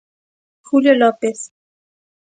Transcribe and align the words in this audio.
Julio 0.63 0.95
López. 0.95 1.53